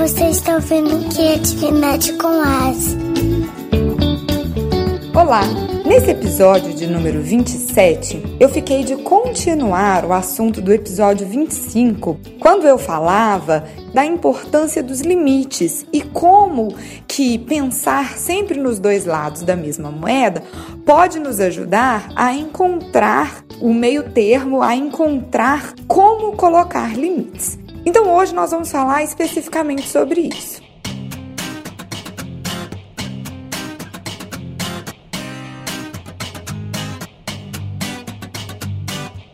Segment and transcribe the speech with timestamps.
[0.00, 2.96] Você está ouvindo Criatividade com As.
[5.14, 5.42] Olá!
[5.84, 12.66] Nesse episódio de número 27, eu fiquei de continuar o assunto do episódio 25, quando
[12.66, 16.74] eu falava da importância dos limites e como
[17.06, 20.42] que pensar sempre nos dois lados da mesma moeda
[20.86, 27.59] pode nos ajudar a encontrar o meio termo, a encontrar como colocar limites.
[27.84, 30.62] Então hoje nós vamos falar especificamente sobre isso.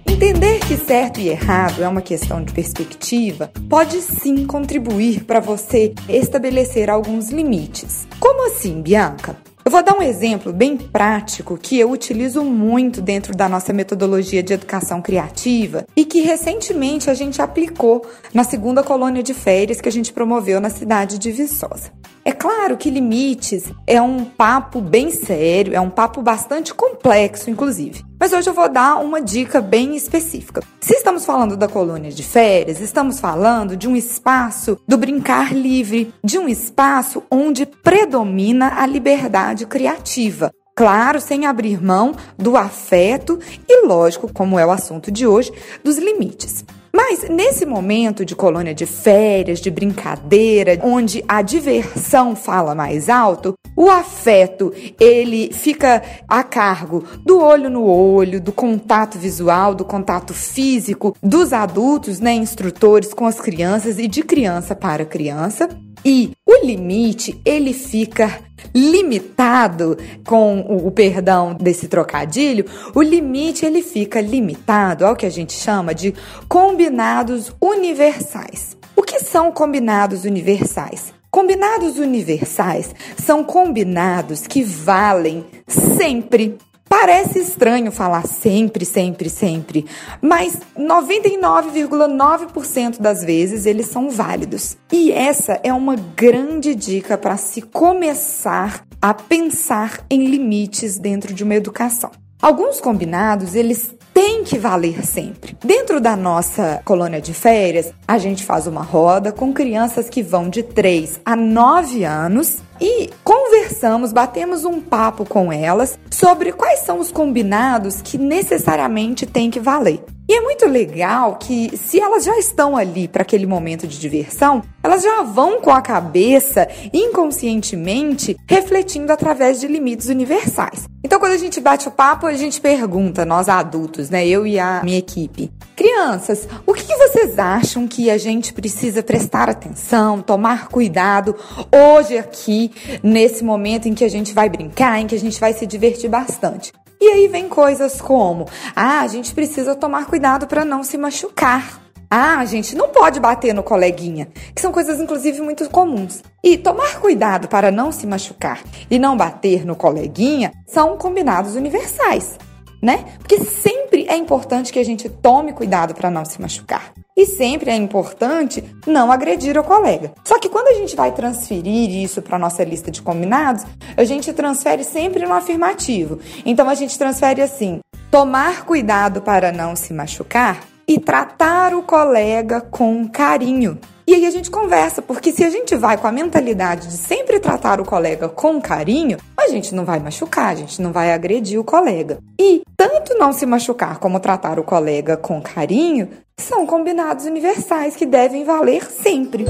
[0.09, 5.93] Entender que certo e errado é uma questão de perspectiva pode sim contribuir para você
[6.09, 8.09] estabelecer alguns limites.
[8.19, 9.37] Como assim, Bianca?
[9.67, 14.41] Eu vou dar um exemplo bem prático que eu utilizo muito dentro da nossa metodologia
[14.41, 19.89] de educação criativa e que recentemente a gente aplicou na segunda colônia de férias que
[19.89, 21.91] a gente promoveu na cidade de Viçosa.
[22.27, 28.05] É claro que limites é um papo bem sério, é um papo bastante complexo, inclusive.
[28.19, 30.61] Mas hoje eu vou dar uma dica bem específica.
[30.81, 36.13] Se estamos falando da colônia de férias, estamos falando de um espaço do brincar livre,
[36.25, 40.51] de um espaço onde predomina a liberdade criativa.
[40.75, 43.39] Claro, sem abrir mão do afeto
[43.69, 45.53] e, lógico, como é o assunto de hoje,
[45.85, 46.65] dos limites.
[46.93, 53.55] Mas nesse momento de colônia de férias, de brincadeira, onde a diversão fala mais alto,
[53.77, 60.33] o afeto ele fica a cargo do olho no olho, do contato visual, do contato
[60.33, 65.69] físico dos adultos, né, instrutores com as crianças e de criança para criança.
[66.05, 68.41] E o limite, ele fica
[68.75, 72.65] limitado com o, o, perdão desse trocadilho,
[72.95, 76.15] o limite ele fica limitado ao que a gente chama de
[76.49, 78.77] combinados universais.
[78.95, 81.16] O que são combinados universais?
[81.37, 86.57] Combinados universais são combinados que valem sempre
[86.89, 89.85] Parece estranho falar sempre, sempre, sempre,
[90.23, 94.79] mas 99,9% das vezes eles são válidos.
[94.91, 101.43] E essa é uma grande dica para se começar a pensar em limites dentro de
[101.45, 102.13] uma educação.
[102.41, 105.55] Alguns combinados, eles têm que valer sempre.
[105.63, 110.49] Dentro da nossa colônia de férias, a gente faz uma roda com crianças que vão
[110.49, 116.99] de 3 a 9 anos e conversamos, batemos um papo com elas sobre quais são
[116.99, 120.03] os combinados que necessariamente têm que valer.
[120.29, 124.61] E é muito legal que, se elas já estão ali para aquele momento de diversão,
[124.83, 130.89] elas já vão com a cabeça, inconscientemente, refletindo através de limites universais.
[131.05, 134.27] Então, quando a gente bate o papo, a gente pergunta, nós adultos, né?
[134.27, 135.53] Eu e a minha equipe.
[135.77, 141.37] Crianças, o que vocês acham que a gente precisa prestar atenção, tomar cuidado
[141.73, 145.53] hoje aqui, nesse momento em que a gente vai brincar, em que a gente vai
[145.53, 146.73] se divertir bastante?
[147.01, 151.83] E aí vem coisas como: ah, a gente precisa tomar cuidado para não se machucar.
[152.11, 156.23] Ah, a gente não pode bater no coleguinha, que são coisas inclusive muito comuns.
[156.43, 162.39] E tomar cuidado para não se machucar e não bater no coleguinha são combinados universais,
[162.81, 163.05] né?
[163.19, 163.76] Porque sempre
[164.09, 166.93] é importante que a gente tome cuidado para não se machucar.
[167.17, 170.13] E sempre é importante não agredir o colega.
[170.23, 173.65] Só que quando a gente vai transferir isso para nossa lista de combinados,
[173.97, 176.19] a gente transfere sempre no afirmativo.
[176.45, 177.81] Então a gente transfere assim:
[178.11, 183.79] tomar cuidado para não se machucar e tratar o colega com carinho.
[184.07, 187.41] E aí a gente conversa, porque se a gente vai com a mentalidade de sempre
[187.41, 191.59] tratar o colega com carinho, a gente não vai machucar, a gente não vai agredir
[191.59, 192.19] o colega.
[192.41, 196.09] E tanto não se machucar como tratar o colega com carinho
[196.39, 199.45] são combinados universais que devem valer sempre.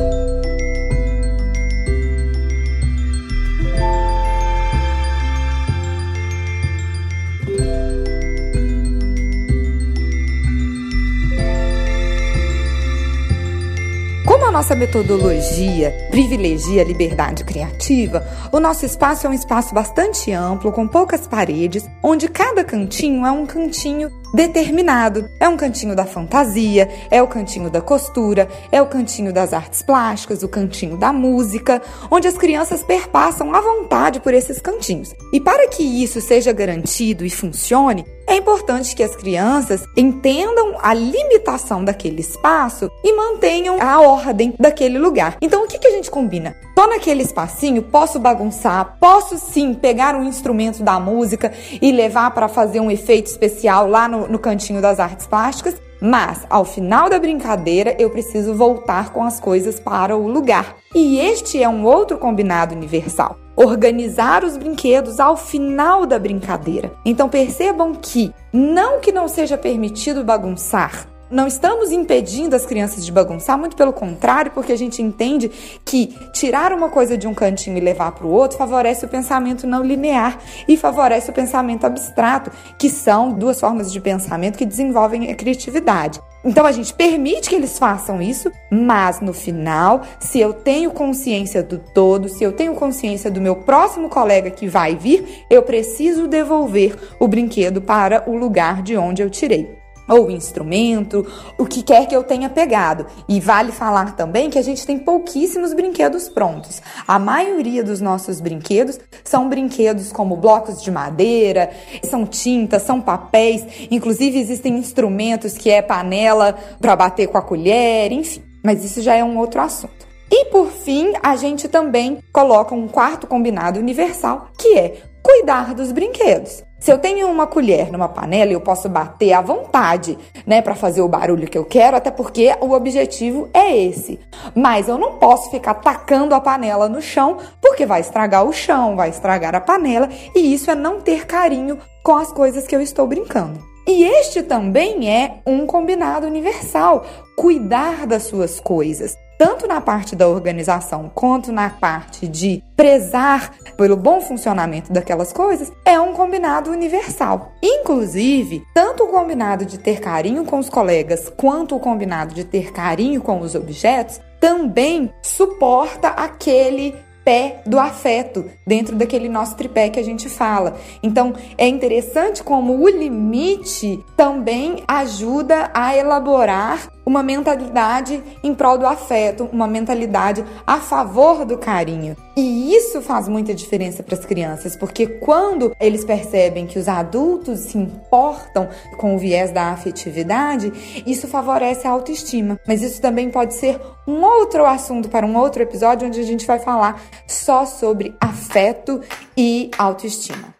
[14.56, 20.88] Nossa metodologia privilegia a liberdade criativa, o nosso espaço é um espaço bastante amplo, com
[20.88, 25.28] poucas paredes, onde cada cantinho é um cantinho determinado.
[25.38, 29.82] É um cantinho da fantasia, é o cantinho da costura, é o cantinho das artes
[29.82, 35.14] plásticas, o cantinho da música, onde as crianças perpassam à vontade por esses cantinhos.
[35.34, 38.06] E para que isso seja garantido e funcione,
[38.36, 44.98] é importante que as crianças entendam a limitação daquele espaço e mantenham a ordem daquele
[44.98, 45.38] lugar.
[45.40, 46.54] Então, o que, que a gente combina?
[46.74, 51.50] Tô naquele espacinho, posso bagunçar, posso sim pegar um instrumento da música
[51.80, 56.46] e levar para fazer um efeito especial lá no, no cantinho das artes plásticas, Mas,
[56.50, 60.76] ao final da brincadeira, eu preciso voltar com as coisas para o lugar.
[60.94, 66.92] E este é um outro combinado universal organizar os brinquedos ao final da brincadeira.
[67.04, 73.10] Então percebam que não que não seja permitido bagunçar, não estamos impedindo as crianças de
[73.10, 75.50] bagunçar, muito pelo contrário, porque a gente entende
[75.84, 79.66] que tirar uma coisa de um cantinho e levar para o outro favorece o pensamento
[79.66, 80.38] não linear
[80.68, 86.20] e favorece o pensamento abstrato, que são duas formas de pensamento que desenvolvem a criatividade.
[86.46, 91.60] Então a gente permite que eles façam isso, mas no final, se eu tenho consciência
[91.60, 96.28] do todo, se eu tenho consciência do meu próximo colega que vai vir, eu preciso
[96.28, 101.26] devolver o brinquedo para o lugar de onde eu tirei ou instrumento,
[101.58, 103.06] o que quer que eu tenha pegado.
[103.28, 106.82] E vale falar também que a gente tem pouquíssimos brinquedos prontos.
[107.06, 111.70] A maioria dos nossos brinquedos são brinquedos como blocos de madeira,
[112.04, 118.12] são tintas, são papéis, inclusive existem instrumentos que é panela para bater com a colher,
[118.12, 118.42] enfim.
[118.62, 120.06] Mas isso já é um outro assunto.
[120.30, 125.92] E por fim, a gente também coloca um quarto combinado universal, que é cuidar dos
[125.92, 126.65] brinquedos.
[126.78, 131.00] Se eu tenho uma colher numa panela, eu posso bater à vontade, né, para fazer
[131.00, 134.20] o barulho que eu quero, até porque o objetivo é esse.
[134.54, 138.94] Mas eu não posso ficar tacando a panela no chão, porque vai estragar o chão,
[138.94, 142.80] vai estragar a panela, e isso é não ter carinho com as coisas que eu
[142.80, 143.58] estou brincando.
[143.88, 147.06] E este também é um combinado universal:
[147.36, 153.96] cuidar das suas coisas tanto na parte da organização quanto na parte de prezar pelo
[153.96, 157.52] bom funcionamento daquelas coisas, é um combinado universal.
[157.62, 162.72] Inclusive, tanto o combinado de ter carinho com os colegas quanto o combinado de ter
[162.72, 166.94] carinho com os objetos também suporta aquele
[167.26, 170.76] pé do afeto dentro daquele nosso tripé que a gente fala.
[171.02, 178.86] Então, é interessante como o limite também ajuda a elaborar uma mentalidade em prol do
[178.86, 182.16] afeto, uma mentalidade a favor do carinho.
[182.36, 187.60] E isso faz muita diferença para as crianças, porque quando eles percebem que os adultos
[187.60, 188.68] se importam
[188.98, 190.70] com o viés da afetividade,
[191.06, 192.60] isso favorece a autoestima.
[192.68, 196.46] Mas isso também pode ser um outro assunto para um outro episódio onde a gente
[196.46, 199.00] vai falar só sobre afeto
[199.34, 200.56] e autoestima.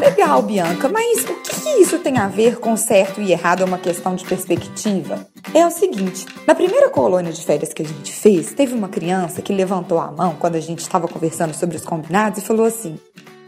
[0.00, 3.64] legal, Bianca, mas o que, que isso tem a ver com certo e errado é
[3.66, 5.26] uma questão de perspectiva?
[5.52, 9.42] É o seguinte: na primeira colônia de férias que a gente fez, teve uma criança
[9.42, 12.98] que levantou a mão quando a gente estava conversando sobre os combinados e falou assim: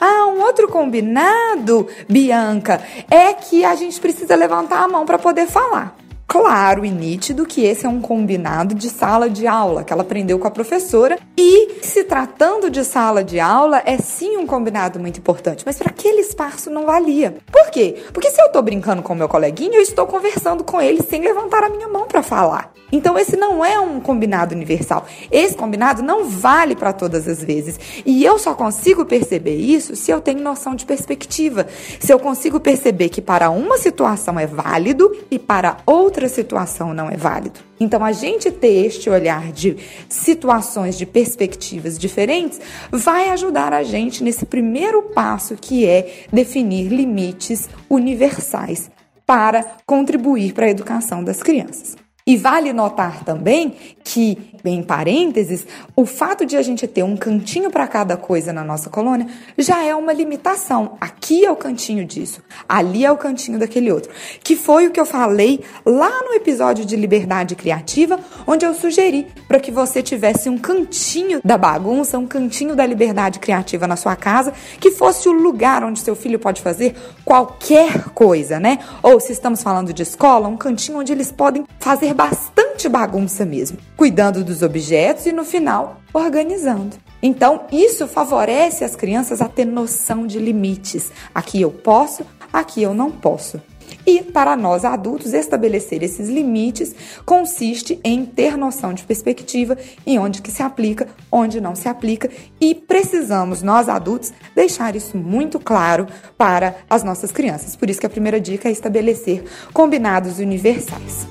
[0.00, 5.46] ah, um outro combinado, Bianca, é que a gente precisa levantar a mão para poder
[5.46, 5.96] falar
[6.32, 10.38] claro e nítido que esse é um combinado de sala de aula que ela aprendeu
[10.38, 15.18] com a professora e se tratando de sala de aula é sim um combinado muito
[15.18, 17.36] importante, mas para aquele espaço não valia.
[17.52, 18.02] Por quê?
[18.14, 21.20] Porque se eu estou brincando com o meu coleguinha, eu estou conversando com ele sem
[21.20, 22.72] levantar a minha mão para falar.
[22.90, 25.06] Então esse não é um combinado universal.
[25.30, 27.80] Esse combinado não vale para todas as vezes.
[28.04, 31.66] E eu só consigo perceber isso se eu tenho noção de perspectiva.
[31.98, 37.10] Se eu consigo perceber que para uma situação é válido e para outra situação não
[37.10, 37.60] é válido.
[37.78, 39.76] Então a gente ter este olhar de
[40.08, 42.60] situações, de perspectivas diferentes,
[42.90, 48.90] vai ajudar a gente nesse primeiro passo que é definir limites universais
[49.26, 52.01] para contribuir para a educação das crianças.
[52.24, 53.74] E vale notar também
[54.04, 58.62] que, em parênteses, o fato de a gente ter um cantinho para cada coisa na
[58.62, 59.26] nossa colônia
[59.58, 60.96] já é uma limitação.
[61.00, 64.12] Aqui é o cantinho disso, ali é o cantinho daquele outro.
[64.42, 69.26] Que foi o que eu falei lá no episódio de Liberdade Criativa, onde eu sugeri
[69.48, 74.14] para que você tivesse um cantinho da bagunça, um cantinho da liberdade criativa na sua
[74.14, 78.78] casa, que fosse o lugar onde seu filho pode fazer qualquer coisa, né?
[79.02, 83.78] Ou se estamos falando de escola, um cantinho onde eles podem fazer bastante bagunça mesmo,
[83.96, 86.96] cuidando dos objetos e no final organizando.
[87.22, 91.10] Então, isso favorece as crianças a ter noção de limites.
[91.34, 93.60] Aqui eu posso, aqui eu não posso.
[94.06, 99.76] E para nós adultos, estabelecer esses limites consiste em ter noção de perspectiva
[100.06, 102.28] em onde que se aplica, onde não se aplica,
[102.60, 107.76] e precisamos nós adultos deixar isso muito claro para as nossas crianças.
[107.76, 111.26] Por isso que a primeira dica é estabelecer combinados universais.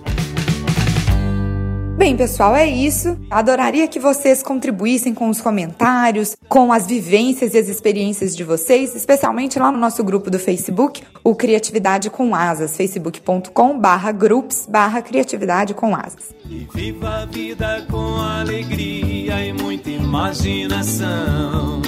[2.01, 3.15] Bem, pessoal, é isso.
[3.29, 8.95] Adoraria que vocês contribuíssem com os comentários, com as vivências e as experiências de vocês,
[8.95, 14.99] especialmente lá no nosso grupo do Facebook, o Criatividade com Asas, facebook.com barra groups barra
[14.99, 16.33] criatividade com asas.
[16.49, 21.83] E viva a vida com alegria e muita imaginação.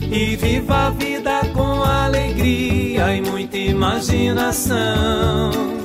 [0.00, 5.83] E viva a vida com alegria e muita imaginação.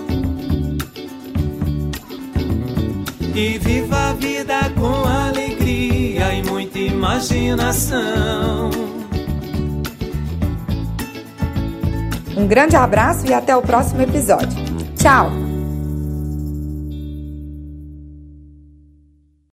[3.34, 8.70] E viva a vida com alegria e muita imaginação.
[12.36, 14.58] Um grande abraço e até o próximo episódio.
[14.96, 15.49] Tchau!